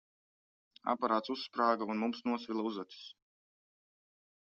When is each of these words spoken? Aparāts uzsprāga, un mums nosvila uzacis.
Aparāts 0.93 1.29
uzsprāga, 1.33 1.87
un 1.95 2.01
mums 2.05 2.23
nosvila 2.29 2.65
uzacis. 2.71 3.05